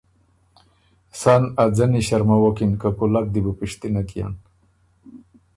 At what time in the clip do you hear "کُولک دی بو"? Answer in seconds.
2.97-3.51